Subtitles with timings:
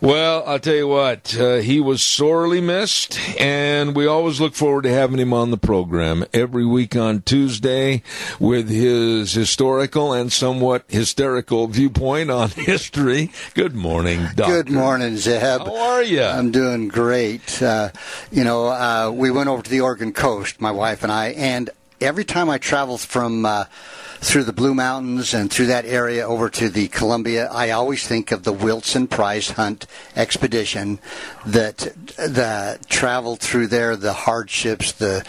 [0.00, 4.82] Well, I'll tell you what, uh, he was sorely missed, and we always look forward
[4.82, 8.04] to having him on the program every week on Tuesday
[8.38, 13.32] with his historical and somewhat hysterical viewpoint on history.
[13.54, 14.62] Good morning, Doctor.
[14.62, 15.42] Good morning, Zeb.
[15.42, 16.22] How are you?
[16.22, 17.60] I'm doing great.
[17.60, 17.90] Uh,
[18.30, 21.70] you know, uh, we went over to the Oregon coast, my wife and I, and
[22.00, 23.64] every time I travel from uh,
[24.20, 28.32] through the Blue Mountains and through that area over to the Columbia, I always think
[28.32, 29.86] of the Wilson Price Hunt
[30.16, 30.98] expedition
[31.46, 35.24] that that traveled through there, the hardships, the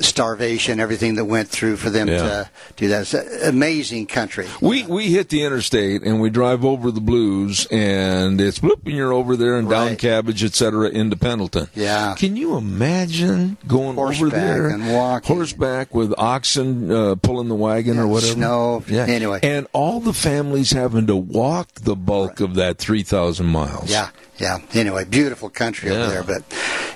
[0.00, 2.16] starvation, everything that went through for them Yeah.
[2.18, 3.02] to do that.
[3.02, 4.46] It's an amazing country.
[4.60, 8.94] We we hit the interstate and we drive over the Blues and it's bloop and
[8.94, 9.98] you're over there and down Right.
[9.98, 10.88] Cabbage, etc.
[10.90, 11.68] into Pendleton.
[11.74, 12.14] Yeah.
[12.16, 15.36] Can you imagine going over there and walking.
[15.36, 18.32] horseback with oxen uh, pulling the wagon or whatever?
[18.34, 18.82] snow.
[18.88, 19.06] Yeah.
[19.06, 19.40] Anyway.
[19.42, 23.90] and all the families having to walk the bulk of that three thousand miles.
[23.90, 24.08] Yeah,
[24.38, 24.58] yeah.
[24.72, 25.96] Anyway, beautiful country Yeah.
[25.96, 26.22] over there.
[26.22, 26.42] But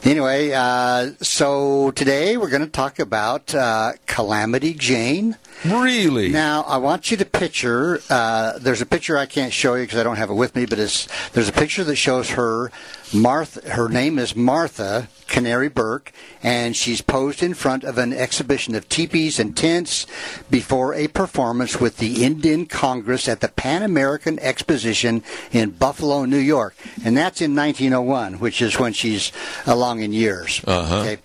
[0.04, 5.36] anyway, uh, so today we're going to talk about uh, Calamity Jane.
[5.64, 6.30] Really?
[6.30, 8.00] Now, I want you to picture.
[8.08, 10.64] Uh, there's a picture I can't show you because I don't have it with me,
[10.64, 12.70] but it's there's a picture that shows her.
[13.12, 13.70] Martha.
[13.70, 18.88] Her name is Martha Canary Burke, and she's posed in front of an exhibition of
[18.88, 20.06] teepees and tents
[20.50, 26.38] before a performance with the Indian Congress at the Pan American Exposition in Buffalo, New
[26.38, 29.32] York, and that's in 1901, which is when she's
[29.66, 30.60] along in years.
[30.66, 31.00] Uh-huh.
[31.00, 31.18] Okay,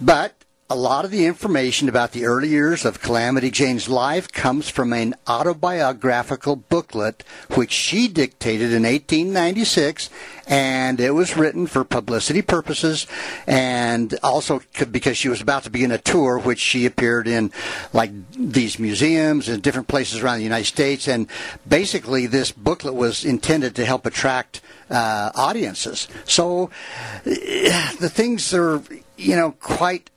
[0.00, 0.35] but
[0.68, 4.92] a lot of the information about the early years of Calamity Jane's life comes from
[4.92, 7.22] an autobiographical booklet
[7.54, 10.10] which she dictated in 1896
[10.48, 13.06] and it was written for publicity purposes
[13.46, 17.52] and also because she was about to begin a tour which she appeared in
[17.92, 21.28] like these museums and different places around the United States and
[21.68, 26.08] basically this booklet was intended to help attract uh, audiences.
[26.24, 26.70] So
[27.24, 28.82] eh, the things are
[29.16, 30.10] you know quite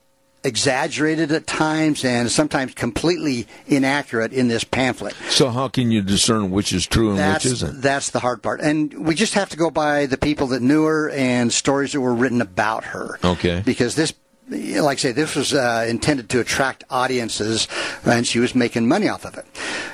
[0.49, 5.13] exaggerated at times and sometimes completely inaccurate in this pamphlet.
[5.29, 7.81] So how can you discern which is true and That's which isn't?
[7.81, 10.83] that's the hard part, and we just have to go by the people that knew
[10.83, 13.17] her and stories that were written about her.
[13.23, 13.61] Okay.
[13.65, 14.13] because this.
[14.51, 17.67] Like I say, this was uh, intended to attract audiences,
[18.03, 19.45] and she was making money off of it.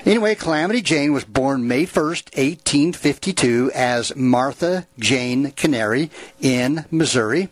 [0.06, 7.50] Anyway, Calamity Jane was born May 1st, 1852, as Martha Jane Canary in Missouri.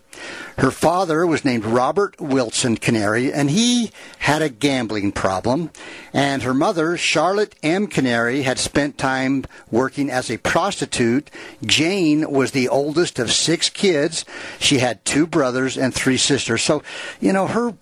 [0.58, 5.70] Her father was named Robert Wilson Canary, and he had a gambling problem.
[6.12, 7.86] And her mother, Charlotte M.
[7.86, 11.30] Canary, had spent time working as a prostitute.
[11.64, 14.24] Jane was the oldest of six kids.
[14.60, 16.62] She had two brothers and three sisters.
[16.62, 16.82] So,
[17.20, 17.74] you know, her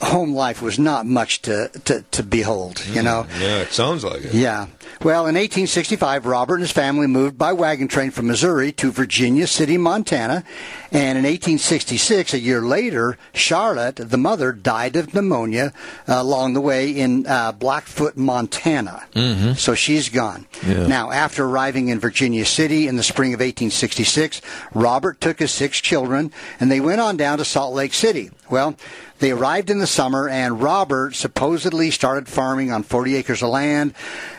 [0.00, 3.04] home life was not much to, to, to behold, you mm-hmm.
[3.04, 3.26] know.
[3.38, 4.34] Yeah, it sounds like it.
[4.34, 4.68] Yeah.
[5.02, 9.46] Well, in 1865, Robert and his family moved by wagon train from Missouri to Virginia
[9.46, 10.44] City, Montana.
[10.92, 15.72] And in 1866, a year later, Charlotte, the mother, died of pneumonia
[16.06, 19.04] uh, along the way in uh, Blackfoot, Montana.
[19.14, 19.52] Mm-hmm.
[19.54, 20.46] So she's gone.
[20.66, 20.86] Yeah.
[20.86, 24.42] Now, after arriving in Virginia City in the spring of 1866,
[24.74, 28.30] Robert took his six children and they went on down to Salt Lake City.
[28.50, 28.76] Well,
[29.20, 33.94] they arrived in the summer, and Robert supposedly started farming on 40 acres of land.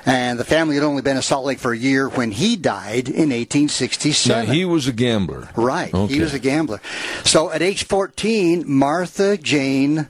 [0.07, 3.07] And the family had only been in Salt Lake for a year when he died
[3.07, 4.47] in 1867.
[4.47, 5.49] Now he was a gambler.
[5.55, 5.93] Right.
[5.93, 6.15] Okay.
[6.15, 6.81] He was a gambler.
[7.23, 10.09] So at age 14, Martha Jane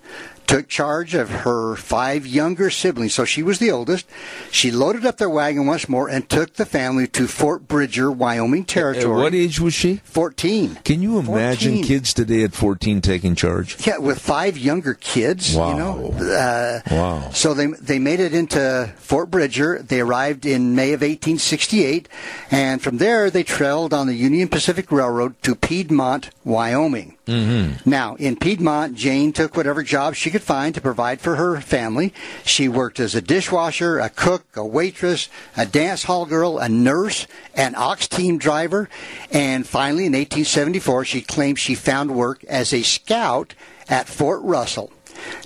[0.52, 3.14] took charge of her five younger siblings.
[3.14, 4.06] So she was the oldest.
[4.52, 8.64] She loaded up their wagon once more and took the family to Fort Bridger, Wyoming
[8.64, 9.22] At Territory.
[9.22, 10.02] what age was she?
[10.04, 10.80] 14.
[10.84, 11.84] Can you imagine 14.
[11.86, 13.88] kids today at 14 taking charge?
[13.88, 15.70] Yeah, with five younger kids, Wow.
[15.72, 16.12] you know.
[16.36, 17.30] Uh, Wow.
[17.32, 19.82] So they they made it into Fort Bridger.
[19.82, 22.10] They arrived in May of 1868,
[22.52, 27.16] and from there they trailed on the Union Pacific Railroad to Piedmont, Wyoming.
[27.28, 27.90] Mm-hmm.
[27.90, 32.14] Now, in Piedmont, Jane took whatever job she could find to provide for her family.
[32.44, 37.28] She worked as a dishwasher, a cook, a waitress, a dance hall girl, a nurse,
[37.56, 38.90] an ox team driver,
[39.32, 43.54] and finally in 1874 she claimed she found work as a scout
[43.88, 44.92] at Fort Russell.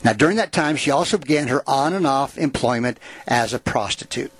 [0.03, 4.31] Now, during that time, she also began her on and off employment as a prostitute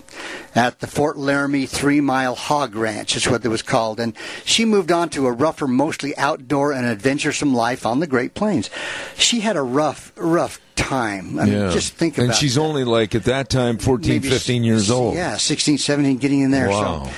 [0.54, 4.00] at the Fort Laramie Three Mile Hog Ranch, is what it was called.
[4.00, 4.14] And
[4.44, 8.70] she moved on to a rougher, mostly outdoor and adventuresome life on the Great Plains.
[9.16, 11.38] She had a rough, rough time.
[11.38, 12.26] I mean, just think about it.
[12.28, 12.60] And she's that.
[12.60, 15.14] only like at that time 14, Maybe 15 years old.
[15.14, 16.68] Yeah, 16, 17, getting in there.
[16.68, 17.04] Wow.
[17.04, 17.12] So.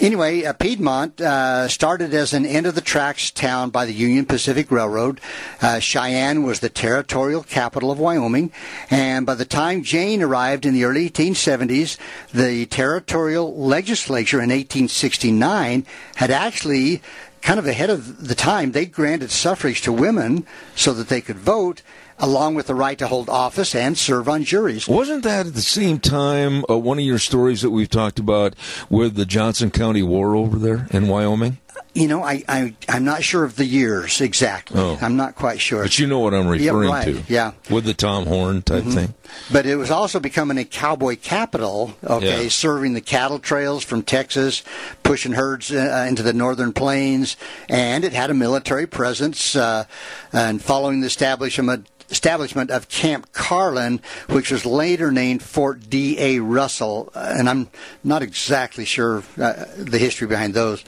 [0.00, 4.26] Anyway, uh, Piedmont uh, started as an end of the tracks town by the Union
[4.26, 5.20] Pacific Railroad.
[5.62, 8.50] Uh, Cheyenne was the territorial capital of Wyoming,
[8.90, 11.96] and by the time Jane arrived in the early 1870s,
[12.32, 15.86] the territorial legislature in 1869
[16.16, 17.00] had actually
[17.40, 20.44] kind of ahead of the time, they granted suffrage to women
[20.74, 21.82] so that they could vote,
[22.18, 24.88] along with the right to hold office and serve on juries.
[24.88, 28.54] Wasn't that at the same time uh, one of your stories that we've talked about
[28.88, 31.58] with the Johnson County War over there in Wyoming?
[31.94, 34.80] You know, I, I I'm not sure of the years exactly.
[34.80, 34.98] Oh.
[35.00, 35.82] I'm not quite sure.
[35.84, 37.22] But you know what I'm referring right, to.
[37.28, 37.52] yeah.
[37.70, 39.14] With the Tom Horn type thing.
[39.52, 42.48] But it was also becoming a cowboy capital, okay, Yeah.
[42.48, 44.62] serving the cattle trails from Texas,
[45.04, 47.36] pushing herds uh, into the northern plains,
[47.68, 49.54] and it had a military presence.
[49.54, 49.84] Uh,
[50.32, 56.16] and following the establishment establishment of Camp Carlin, which was later named Fort D.
[56.18, 56.38] A.
[56.38, 57.70] Russell, uh, and I'm
[58.04, 60.84] not exactly sure uh, the history behind those.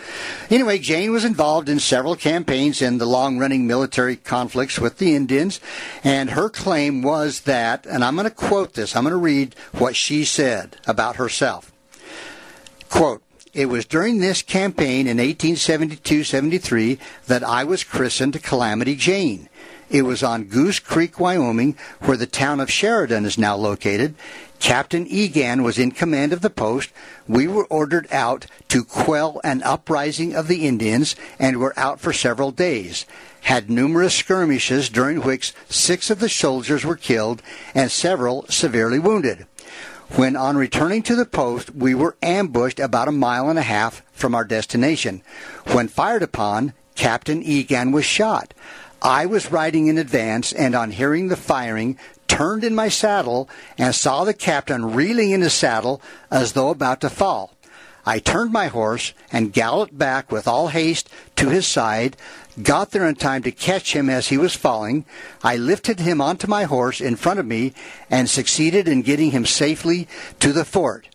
[0.50, 5.61] Anyway, Jane was involved in several campaigns in the long-running military conflicts with the Indians,
[6.05, 9.55] and her claim was that, and I'm going to quote this, I'm going to read
[9.73, 11.73] what she said about herself.
[12.88, 19.49] Quote, it was during this campaign in 1872-73 that I was christened Calamity Jane.
[19.88, 24.14] It was on Goose Creek, Wyoming, where the town of Sheridan is now located.
[24.60, 26.90] Captain Egan was in command of the post.
[27.28, 32.12] We were ordered out to quell an uprising of the Indians and were out for
[32.12, 33.06] several days.
[33.42, 37.42] Had numerous skirmishes during which six of the soldiers were killed
[37.74, 39.46] and several severely wounded.
[40.10, 44.02] When on returning to the post, we were ambushed about a mile and a half
[44.12, 45.22] from our destination.
[45.72, 48.54] When fired upon, Captain Egan was shot.
[49.02, 51.98] I was riding in advance and on hearing the firing,
[52.28, 56.00] turned in my saddle and saw the captain reeling in his saddle
[56.31, 57.52] as though about to fall.
[58.08, 62.17] I turned my horse and galloped back with all haste to his side,
[62.62, 65.05] got there in time to catch him as he was falling.
[65.43, 67.75] I lifted him onto my horse in front of me
[68.08, 70.06] and succeeded in getting him safely
[70.38, 71.08] to the fort.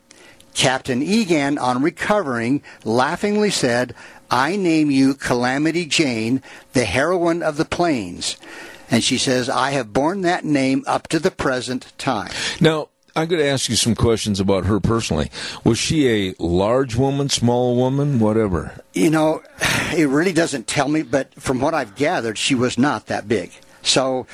[0.54, 3.96] Captain Egan, on recovering, laughingly said,
[4.30, 6.44] I name you Calamity Jane,
[6.74, 8.36] the heroine of the plains.
[8.91, 12.29] And she says, I have borne that name up to the present time.
[12.59, 15.31] Now, I'm going to ask you some questions about her personally.
[15.63, 18.81] Was she a large woman, small woman, whatever?
[18.93, 19.41] You know,
[19.95, 23.51] it really doesn't tell me, but from what I've gathered, she was not that big.
[23.81, 24.27] So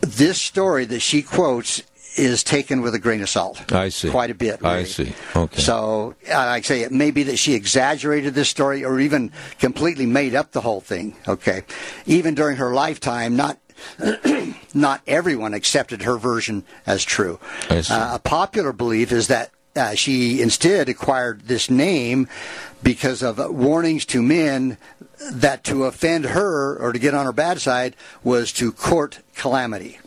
[0.00, 1.82] this story that she quotes
[2.16, 3.72] is taken with a grain of salt.
[3.72, 4.10] I see.
[4.10, 4.64] Quite a bit.
[4.64, 5.14] I see.
[5.34, 5.60] Okay.
[5.60, 10.06] So, like I say, it may be that she exaggerated this story or even completely
[10.06, 11.16] made up the whole thing.
[11.26, 11.62] Okay.
[12.04, 13.58] Even during her lifetime, not
[14.74, 17.38] not everyone accepted her version as true.
[17.70, 17.82] Uh,
[18.14, 22.28] a popular belief is that uh, she instead acquired this name
[22.82, 24.76] because of warnings to men
[25.30, 29.98] that to offend her or to get on her bad side was to court calamity.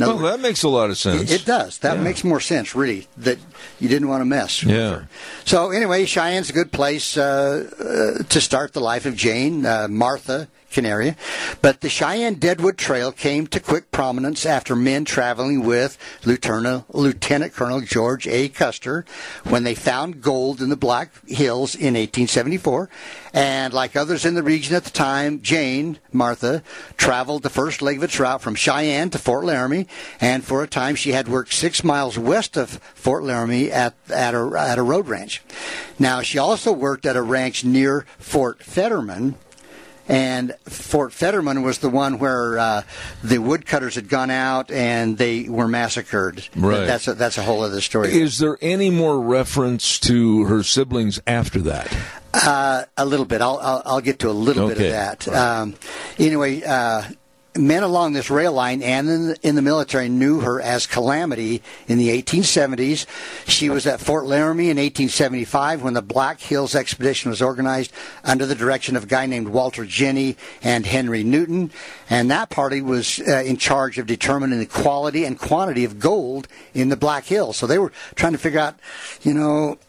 [0.00, 1.30] Other Well, that makes a lot of sense.
[1.30, 1.78] it does.
[1.78, 2.02] That Yeah.
[2.02, 3.38] makes more sense, really, that
[3.78, 4.62] you didn't want to mess.
[4.64, 4.90] with Yeah.
[4.90, 5.08] her.
[5.44, 9.88] So, anyway, Cheyenne's a good place uh, uh, to start the life of Jane, uh,
[9.90, 11.16] Martha Canaria.
[11.60, 17.52] But the Cheyenne Deadwood Trail came to quick prominence after men traveling with Lieutenant, Lieutenant
[17.52, 18.48] Colonel George A.
[18.48, 19.04] Custer
[19.44, 22.88] when they found gold in the Black Hills in 1874.
[23.34, 26.62] And like others in the region at the time, Jane, Martha,
[26.96, 29.86] traveled the first leg of its route from Cheyenne to Fort Laramie,
[30.20, 34.34] and for a time she had worked six miles west of Fort Laramie at, at,
[34.34, 35.42] a, at a road ranch.
[35.98, 39.36] Now, she also worked at a ranch near Fort Fetterman,
[40.08, 42.82] and Fort Fetterman was the one where uh,
[43.22, 46.48] the woodcutters had gone out and they were massacred.
[46.56, 46.86] Right.
[46.86, 48.12] That's a, that's a whole other story.
[48.12, 51.94] Is there any more reference to her siblings after that?
[52.34, 53.42] Uh, a little bit.
[53.42, 55.28] I'll, I'll I'll get to a little bit of that.
[55.28, 55.74] Um,
[56.18, 57.02] anyway, uh,
[57.54, 61.62] men along this rail line and in the, in the military knew her as Calamity
[61.86, 63.06] in the 1870s.
[63.46, 67.92] She was at Fort Laramie in 1875 when the Black Hills expedition was organized
[68.24, 71.70] under the direction of a guy named Walter Jenney and Henry Newton.
[72.08, 76.48] And that party was uh, in charge of determining the quality and quantity of gold
[76.74, 77.56] in the Black Hills.
[77.56, 78.78] So they were trying to figure out,
[79.22, 79.78] you know,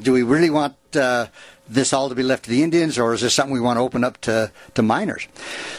[0.00, 1.26] do we really want uh,
[1.70, 3.80] this all to be left to the Indians, or is this something we want to
[3.80, 5.26] open up to, to miners?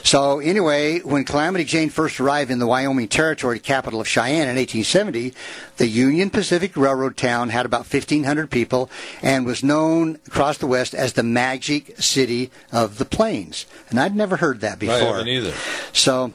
[0.03, 4.55] So, anyway, when Calamity Jane first arrived in the Wyoming Territory capital of Cheyenne in
[4.55, 5.33] 1870,
[5.77, 8.89] the Union Pacific Railroad town had about 1,500 people
[9.21, 13.65] and was known across the West as the Magic City of the Plains.
[13.89, 14.95] And I'd never heard that before.
[14.95, 15.53] I haven't either.
[15.93, 16.33] So,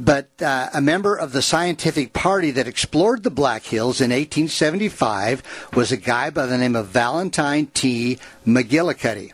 [0.00, 5.70] But uh, a member of the scientific party that explored the Black Hills in 1875
[5.74, 8.18] was a guy by the name of Valentine T.
[8.46, 9.32] McGillicuddy.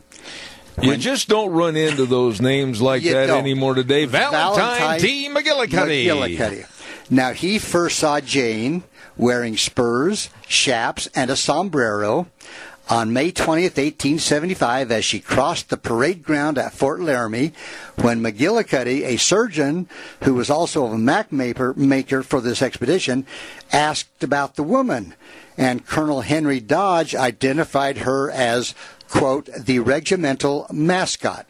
[0.80, 3.38] You just don't run into those names like that don't.
[3.38, 4.04] anymore today.
[4.04, 5.28] Valentine, Valentine T.
[5.28, 6.06] McGillicuddy.
[6.06, 7.10] McGillicuddy.
[7.10, 8.84] Now, he first saw Jane
[9.16, 12.28] wearing spurs, chaps, and a sombrero
[12.92, 17.54] on May 20th, 1875, as she crossed the parade ground at Fort Laramie,
[18.02, 19.88] when McGillicuddy, a surgeon
[20.24, 23.24] who was also a map maker, maker for this expedition,
[23.72, 25.14] asked about the woman.
[25.56, 28.74] And Colonel Henry Dodge identified her as,
[29.08, 31.46] quote, the regimental mascot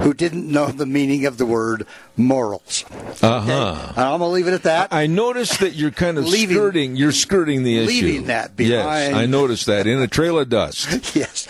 [0.00, 1.86] who didn't know the meaning of the word
[2.16, 2.84] morals.
[3.22, 3.76] Uh huh.
[3.90, 4.92] And I'm going to leave it at that.
[4.92, 6.96] I noticed that you're kind of Leaving- skirting.
[6.96, 7.88] You're skirting the issue.
[7.88, 9.12] leaving that behind.
[9.12, 9.14] Yes.
[9.14, 10.86] I noticed that in a trail of dust.
[11.16, 11.48] yes.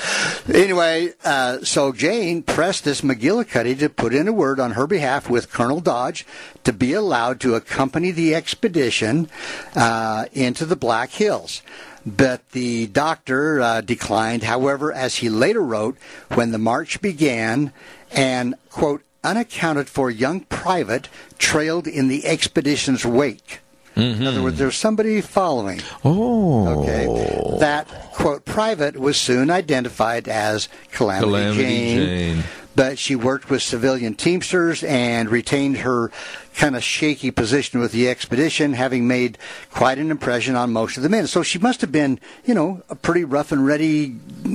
[0.52, 5.28] Anyway, uh, so Jane pressed this McGillicuddy to put in a word on her behalf
[5.28, 6.24] with Colonel Dodge
[6.64, 9.28] to be allowed to accompany the expedition
[9.74, 11.62] uh, into the Black Hills.
[12.04, 14.44] But the doctor uh, declined.
[14.44, 15.96] However, as he later wrote,
[16.34, 17.72] when the march began,
[18.12, 21.08] an quote unaccounted for young private
[21.38, 23.60] trailed in the expedition's wake.
[23.96, 24.44] In other mm-hmm.
[24.44, 25.80] words, there was somebody following.
[26.04, 26.82] Oh.
[26.82, 27.58] Okay.
[27.60, 32.44] That, quote, private was soon identified as Calamity, Calamity Jane, Jane.
[32.74, 36.12] But she worked with civilian Teamsters and retained her
[36.54, 39.38] kind of shaky position with the expedition, having made
[39.70, 41.26] quite an impression on most of the men.
[41.26, 44.08] So she must have been, you know, a pretty rough and ready,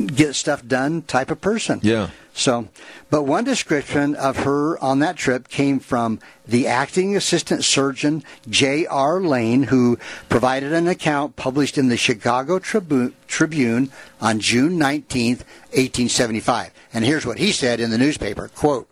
[0.05, 1.79] get stuff done type of person.
[1.81, 2.10] Yeah.
[2.34, 2.70] So,
[3.10, 9.22] but one description of her on that trip came from the acting assistant surgeon J.R.
[9.22, 16.72] Lane, who provided an account published in the Chicago Tribu- Tribune on June 19th, 1875.
[16.94, 18.88] And here's what he said in the newspaper, quote,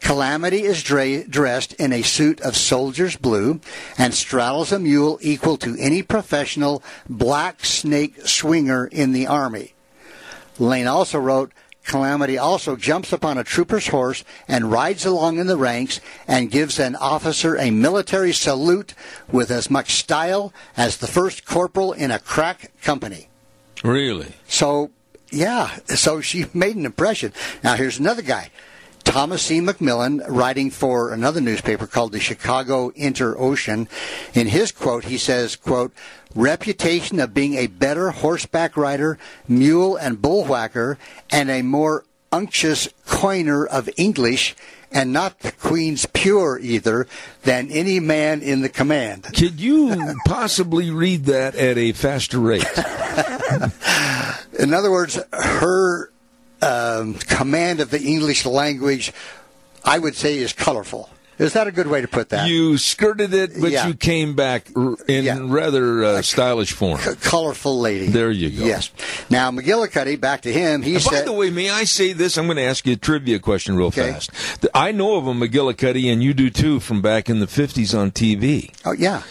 [0.00, 3.60] Calamity is dra- dressed in a suit of soldier's blue
[3.98, 9.74] and straddles a mule equal to any professional black snake swinger in the army.
[10.58, 11.52] Lane also wrote,
[11.84, 16.78] Calamity also jumps upon a trooper's horse and rides along in the ranks and gives
[16.78, 18.94] an officer a military salute
[19.32, 23.28] with as much style as the first corporal in a crack company.
[23.82, 24.32] Really?
[24.46, 24.90] So,
[25.30, 27.32] yeah, so she made an impression.
[27.64, 28.50] Now, here's another guy.
[29.02, 29.60] Thomas C.
[29.60, 33.88] McMillan, writing for another newspaper called the Chicago Inter-Ocean,
[34.34, 35.92] in his quote, he says, quote,
[36.34, 39.18] reputation of being a better horseback rider,
[39.48, 40.96] mule and bullwhacker,
[41.30, 44.54] and a more unctuous coiner of English,
[44.92, 47.06] and not the Queen's pure either,
[47.42, 49.24] than any man in the command.
[49.24, 52.64] Could you possibly read that at a faster rate?
[54.58, 56.10] In other words, her
[56.62, 59.12] um, command of the English language,
[59.84, 61.08] I would say, is colorful.
[61.40, 62.48] Is that a good way to put that?
[62.48, 63.86] You skirted it, but Yeah.
[63.88, 64.66] you came back
[65.08, 65.38] in Yeah.
[65.40, 67.00] rather uh, stylish form.
[67.00, 68.06] C- colorful lady.
[68.08, 68.64] There you go.
[68.66, 68.90] Yes.
[69.30, 70.82] Now McGillicuddy, back to him.
[70.82, 72.36] He And By the way, may I say this?
[72.36, 74.12] I'm going to ask you a trivia question real Okay.
[74.12, 74.30] fast.
[74.74, 78.10] I know of a McGillicuddy, and you do too, from back in the 50s on
[78.10, 78.70] TV.
[78.84, 79.22] "Oh yeah,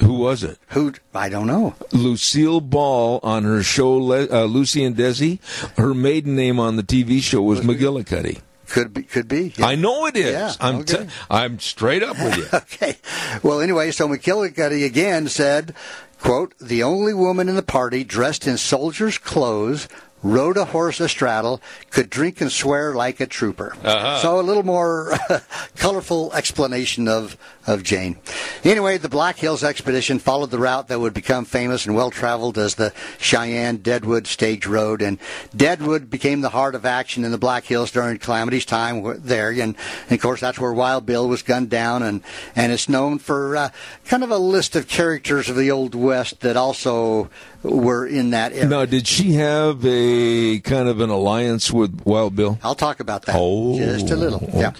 [0.00, 0.58] Who was it?
[0.70, 0.94] who?
[1.14, 1.74] I don't know.
[1.92, 5.38] Lucille Ball on her show, Le- uh, Lucy and Desi.
[5.76, 8.38] Her maiden name on the TV show was McGillicuddy.
[8.72, 9.02] Could be.
[9.02, 9.52] Could be.
[9.56, 9.66] Yeah.
[9.66, 10.32] I know it is.
[10.32, 11.04] Yeah, I'm okay.
[11.04, 12.46] t- I'm straight up with you.
[12.54, 12.96] Okay.
[13.42, 15.74] Well, anyway, so McGillicuddy again said,
[16.18, 19.88] quote, the only woman in the party dressed in soldier's clothes,
[20.22, 21.60] rode a horse astraddle,
[21.90, 23.74] could drink and swear like a trooper.
[23.82, 24.18] Uh-huh.
[24.18, 25.12] So a little more
[25.76, 27.36] colorful explanation of,
[27.66, 28.18] of Jane.
[28.64, 32.58] Anyway, the Black Hills expedition followed the route that would become famous and well traveled
[32.58, 35.02] as the Cheyenne Deadwood Stage Road.
[35.02, 35.18] And
[35.54, 39.50] Deadwood became the heart of action in the Black Hills during Calamity's time there.
[39.50, 39.76] And,
[40.08, 42.02] and of course, that's where Wild Bill was gunned down.
[42.02, 42.22] And,
[42.54, 43.70] and it's known for uh,
[44.04, 47.28] kind of a list of characters of the Old West that also
[47.62, 48.66] were in that area.
[48.66, 50.11] Now, did she have a
[50.60, 52.58] kind of an alliance with Wild Bill?
[52.62, 54.48] I'll talk about that Oh, just a little.
[54.52, 54.72] Yeah.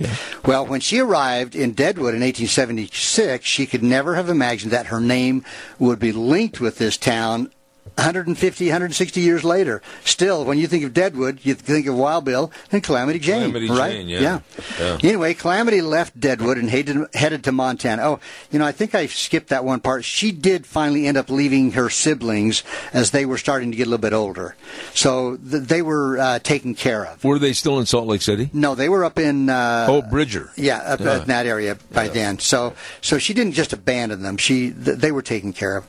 [0.44, 5.00] Well, when she arrived in Deadwood in 1876, she could never have imagined that her
[5.00, 5.44] name
[5.78, 7.50] would be linked with this town
[7.96, 9.82] 150, 160 years later.
[10.04, 13.68] Still, when you think of Deadwood, you think of Wild Bill and Calamity Jane, Calamity
[13.70, 13.92] right?
[13.92, 14.40] Jane, yeah.
[14.80, 14.98] Yeah.
[15.02, 18.02] Anyway, Calamity left Deadwood and headed, headed to Montana.
[18.02, 18.20] Oh,
[18.50, 20.04] you know, I think I skipped that one part.
[20.04, 22.62] She did finally end up leaving her siblings
[22.94, 24.56] as they were starting to get a little bit older.
[24.94, 27.22] So th- they were uh, taken care of.
[27.22, 28.48] Were they still in Salt Lake City?
[28.52, 29.50] No, they were up in.
[29.50, 30.50] Uh, oh, Bridger.
[30.56, 31.20] yeah, up Yeah.
[31.22, 32.38] in that area by then.
[32.38, 32.72] So,
[33.02, 34.38] so she didn't just abandon them.
[34.38, 35.86] She, th- they were taken care of.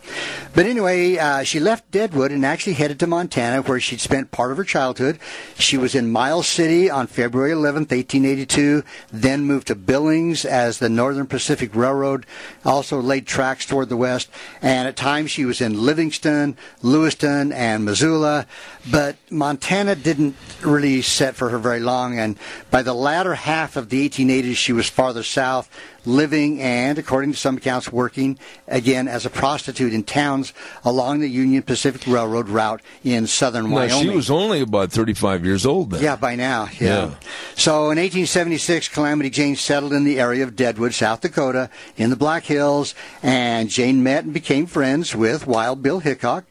[0.53, 4.51] But anyway, uh, she left Deadwood and actually headed to Montana, where she'd spent part
[4.51, 5.19] of her childhood.
[5.59, 10.89] She was in Miles City on February 11th, 1882, then moved to Billings as the
[10.89, 12.25] Northern Pacific Railroad
[12.65, 14.31] also laid tracks toward the west.
[14.59, 18.47] And at times she was in Livingston, Lewiston, and Missoula.
[18.89, 22.17] But Montana didn't really set for her very long.
[22.17, 22.39] And
[22.71, 25.69] by the latter half of the 1880s, she was farther south
[26.05, 31.29] living and, according to some accounts, working again as a prostitute in towns along the
[31.29, 34.03] Union Pacific Railroad route in southern Now, Wyoming.
[34.03, 36.03] she was only about 35 years old then.
[36.03, 36.69] Yeah, by now.
[36.79, 36.88] Yeah.
[36.88, 37.13] Yeah.
[37.55, 42.15] So in 1876, Calamity Jane settled in the area of Deadwood, South Dakota, in the
[42.15, 46.45] Black Hills, and Jane met and became friends with Wild Bill Hickok.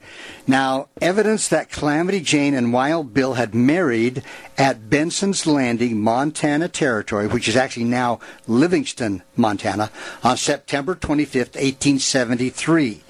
[0.46, 4.24] Now, evidence that Calamity Jane and Wild Bill had married
[4.58, 8.18] at Benson's Landing, Montana Territory, which is actually now
[8.48, 9.90] Livingston, Montana,
[10.24, 13.02] on September 25th, 1873.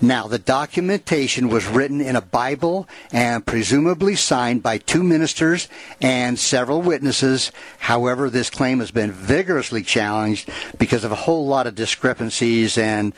[0.00, 5.68] Now, the documentation was written in a Bible and presumably signed by two ministers
[6.02, 7.50] and several witnesses.
[7.78, 12.76] However, this claim has been vigorously challenged because of a whole lot of discrepancies.
[12.76, 13.14] And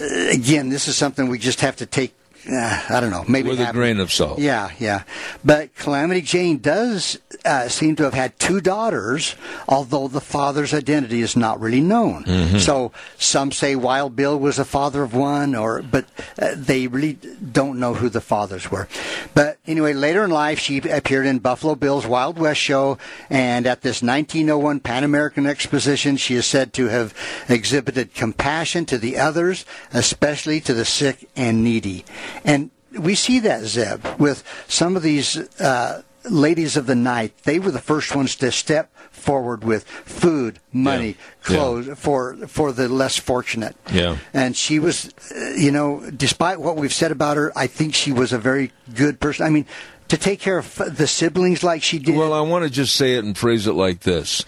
[0.00, 2.14] uh, again, this is something we just have to take.
[2.50, 3.24] Uh, I don't know.
[3.26, 4.38] Maybe With a grain of salt.
[4.38, 5.02] yeah, yeah.
[5.44, 9.34] But Calamity Jane does uh, seem to have had two daughters,
[9.68, 12.24] although the father's identity is not really known.
[12.24, 12.58] Mm-hmm.
[12.58, 16.04] So some say Wild Bill was the father of one, or but
[16.38, 18.88] uh, they really don't know who the fathers were.
[19.34, 22.98] But anyway, later in life, she appeared in Buffalo Bill's Wild West show,
[23.28, 27.12] and at this 1901 Pan American Exposition, she is said to have
[27.48, 32.04] exhibited compassion to the others, especially to the sick and needy.
[32.44, 37.36] And we see that Zeb with some of these uh, ladies of the night.
[37.44, 38.90] They were the first ones to step
[39.26, 41.56] forward with food, money, Yeah.
[41.56, 43.74] clothes for for the less fortunate.
[43.92, 44.16] Yeah.
[44.32, 48.12] And she was, uh, you know, despite what we've said about her, I think she
[48.12, 49.44] was a very good person.
[49.44, 49.66] I mean,
[50.08, 52.14] to take care of the siblings like she did.
[52.16, 54.44] Well, I want to just say it and phrase it like this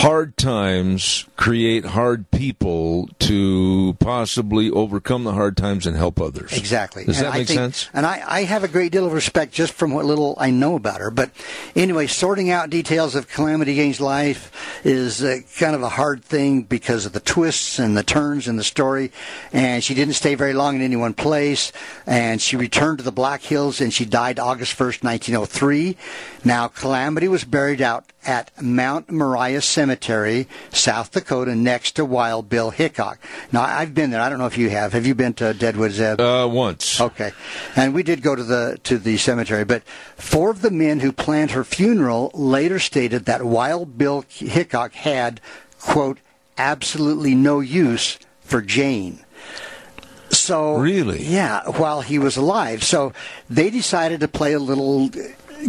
[0.00, 6.56] Hard times create hard people to possibly overcome the hard times and help others.
[6.56, 7.04] Exactly.
[7.04, 7.90] Does And that I make think- sense?
[7.92, 10.76] And I, I have a great deal of respect just from what little I know
[10.76, 11.10] about her.
[11.10, 11.30] But
[11.76, 14.21] anyway, sorting out details of Calamity Jane's life
[14.84, 18.56] is uh, kind of a hard thing because of the twists and the turns in
[18.56, 19.12] the story.
[19.52, 21.72] And she didn't stay very long in any one place.
[22.06, 25.96] And she returned to the Black Hills and she died August 1st, 1903.
[26.44, 32.70] Now, Calamity was buried out at Mount Moriah Cemetery, South Dakota, next to Wild Bill
[32.70, 33.18] Hickok.
[33.50, 34.20] Now, I've been there.
[34.20, 34.92] I don't know if you have.
[34.92, 36.20] Have you been to Deadwood, Zeb?
[36.20, 37.00] Uh, once.
[37.00, 37.32] Okay,
[37.76, 39.82] and we did go to the to the cemetery, but
[40.16, 45.40] four of the men who planned her funeral later stated that Wild Bill Hickok had
[45.80, 46.18] quote
[46.58, 49.20] absolutely no use for Jane.
[50.30, 51.22] So Really?
[51.24, 53.12] yeah, while he was alive, so
[53.50, 55.10] they decided to play a little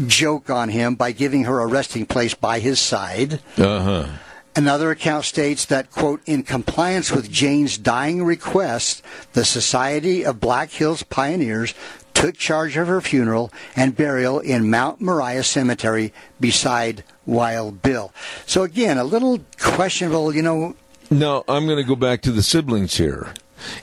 [0.08, 3.42] joke on him by giving her a resting place by his side.
[3.58, 4.08] Uh huh.
[4.56, 9.02] Another account states that, quote, in compliance with Jane's dying request,
[9.34, 11.74] the Society of Black Hills Pioneers
[12.14, 18.14] took charge of her funeral and burial in Mount Moriah Cemetery beside Wild Bill.
[18.46, 20.76] So again, a little questionable, you know,
[21.10, 23.34] Now, I'm going to go back to the siblings here.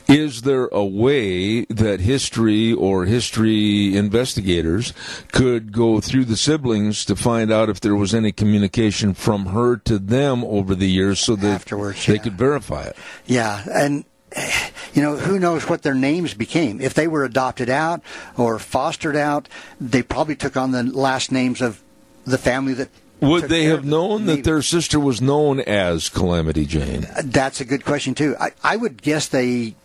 [0.07, 4.93] Is there a way that history or history investigators
[5.31, 9.77] could go through the siblings to find out if there was any communication from her
[9.77, 12.21] to them over the years so that Afterwards, they yeah.
[12.21, 12.95] could verify it?
[13.25, 14.05] Yeah, and
[14.93, 16.81] you know who knows what their names became.
[16.81, 18.01] If they were adopted out
[18.37, 19.47] or fostered out,
[19.79, 21.81] they probably took on the last names of
[22.25, 22.89] the family that.
[23.21, 27.05] Would they have known that their sister was known as Calamity Jane?
[27.05, 28.35] Uh, that's a good question too.
[28.39, 29.75] I, I would guess they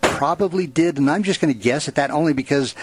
[0.00, 2.74] probably did, and I'm just going to guess at that only because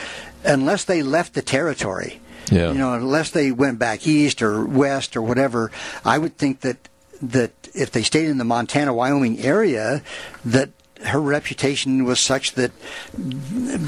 [0.44, 2.72] unless they left the territory, Yeah.
[2.72, 5.72] you know, unless they went back east or west or whatever,
[6.06, 6.78] I would think that
[7.22, 10.02] that if they stayed in the Montana Wyoming area,
[10.46, 10.70] that
[11.06, 12.72] her reputation was such that.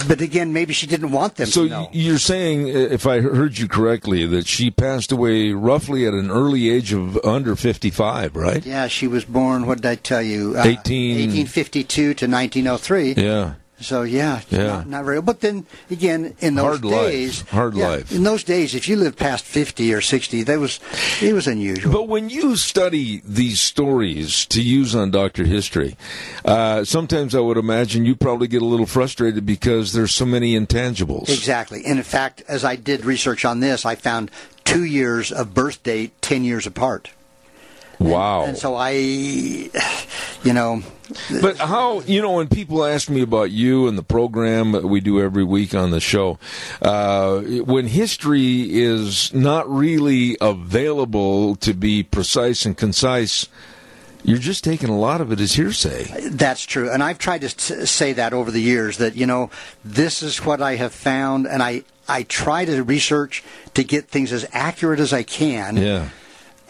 [0.07, 1.81] But again, maybe she didn't want them So to know.
[1.83, 6.13] y- you're saying, uh, if I heard you correctly, that she passed away roughly at
[6.13, 8.65] an early age of under 55, right?
[8.65, 9.65] yeah, she was born.
[9.65, 10.51] What did I tell you?
[10.57, 13.13] Uh, 1852 to 1903.
[13.13, 13.53] Yeah.
[13.81, 14.67] So yeah, Yeah.
[14.67, 15.21] Not, not very.
[15.21, 17.11] But then again, in those Hard life.
[17.11, 18.11] days, Hard yeah, life.
[18.11, 20.79] In those days, if you lived past fifty or sixty, that was
[21.21, 21.91] it was unusual.
[21.91, 25.97] But when you study these stories to use on Doctor History,
[26.45, 30.57] uh, sometimes I would imagine you probably get a little frustrated because there's so many
[30.57, 31.29] intangibles.
[31.29, 31.83] exactly.
[31.85, 34.31] And in fact, as I did research on this, I found
[34.63, 37.09] two years of birth date ten years apart.
[37.99, 38.45] Wow.
[38.45, 38.91] And so I,
[40.43, 40.81] you know,
[41.41, 45.01] But how you know when people ask me about you and the program that we
[45.01, 46.39] do every week on the show,
[46.81, 53.47] uh, when history is not really available to be precise and concise.
[54.23, 56.29] You're just taking a lot of it as hearsay.
[56.29, 58.97] That's true, and I've tried to say that over the years.
[58.97, 59.49] That you know,
[59.83, 63.43] this is what I have found, and I I try to research
[63.73, 65.75] to get things as accurate as I can.
[65.75, 66.09] Yeah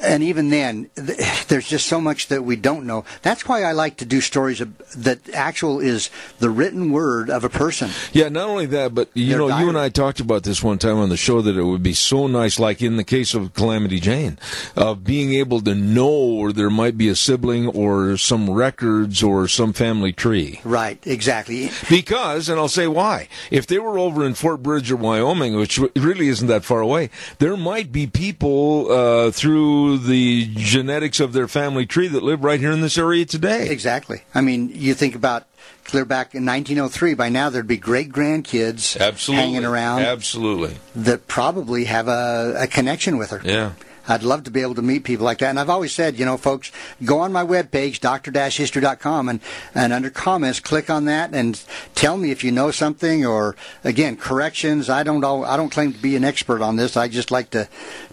[0.02, 3.06] and even then, there's just so much that we don't know.
[3.22, 4.62] That's why I like to do stories
[4.96, 6.10] that actual is
[6.40, 7.90] the written word of a person.
[8.12, 9.64] Yeah, not only that, but you know, diary.
[9.64, 11.94] you and I talked about this one time on the show that it would be
[11.94, 14.38] so nice, like in the case of Calamity Jane,
[14.76, 19.48] of being able to know or there might be a sibling or some records or
[19.48, 20.62] some family tree.
[20.64, 21.72] Right, exactly.
[21.90, 23.28] Because, and I'll say why.
[23.50, 27.10] If they were over in Fort Bridger, Wyoming, which really isn't that far away,
[27.40, 32.60] there might be people uh, through the genetics of their family tree that live right
[32.60, 33.70] here in this area today.
[33.70, 34.24] Exactly.
[34.34, 35.48] I mean, you think about
[35.84, 37.14] clear back in 1903.
[37.16, 38.98] By now, there'd be great grandkids
[39.34, 40.02] hanging around.
[40.02, 40.78] Absolutely.
[40.96, 43.42] That probably have a, a connection with her.
[43.44, 43.74] Yeah.
[44.08, 45.50] I'd love to be able to meet people like that.
[45.50, 46.72] And I've always said, you know, folks,
[47.06, 49.40] go on my webpage, dr-history.com, and,
[49.76, 54.18] and under comments, click on that and tell me if you know something or, again,
[54.18, 54.90] corrections.
[54.90, 56.98] I don't know, I don't claim to be an expert on this.
[56.98, 57.68] I just like to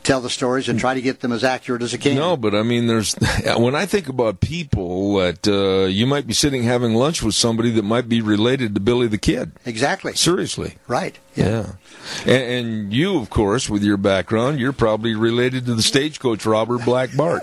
[0.09, 2.17] tell the stories and try to get them as accurate as I can.
[2.17, 3.15] No, but I mean, there's,
[3.57, 7.71] when I think about people that uh, you might be sitting having lunch with somebody
[7.73, 9.53] that might be related to Billy the Kid.
[9.67, 10.15] Exactly.
[10.15, 10.77] Seriously.
[10.87, 11.19] Right.
[11.35, 11.45] Yeah.
[11.47, 11.73] yeah.
[12.23, 16.79] And, and, you, of course, with your background, you're probably related to the stagecoach robber
[16.79, 17.43] Black Bart,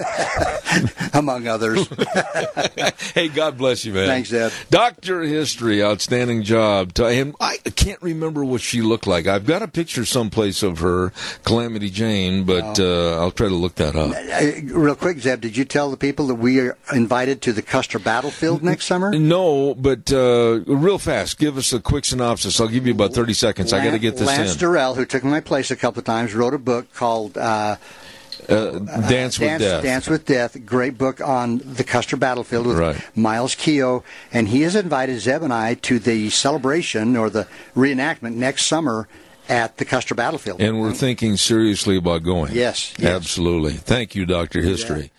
[1.14, 1.88] among others.
[3.14, 4.08] hey, God bless you, man.
[4.08, 4.52] Thanks, Ed.
[4.72, 6.98] Doctor History, outstanding job.
[7.00, 9.28] And I can't remember what she looked like.
[9.28, 13.76] I've got a picture someplace of her, Calamity Jane, but uh, I'll try to look
[13.76, 14.12] that up.
[14.12, 17.62] Uh, real quick, Zeb, did you tell the people that we are invited to the
[17.62, 19.12] Custer Battlefield next summer?
[19.12, 22.60] No, but uh, real fast, give us a quick synopsis.
[22.60, 23.74] I'll give you about 30 seconds.
[23.74, 24.60] I got to get this Lance in.
[24.60, 27.38] Durrell, who took my place a couple of times, wrote a book called.
[27.38, 27.78] Uh,
[28.50, 29.84] uh, Dance with Dance, Death.
[29.84, 30.66] Dance with Death.
[30.66, 33.18] Great book on the Custer battlefield with right.
[33.18, 38.36] Miles Keogh, and he has invited Zeb and I to the celebration or the reenactment
[38.36, 39.08] next summer
[39.50, 40.62] at the Custer battlefield.
[40.62, 42.54] And we're thinking seriously about going.
[42.54, 43.10] Yes, yes.
[43.12, 43.74] absolutely.
[43.74, 45.12] Thank you, Doctor History.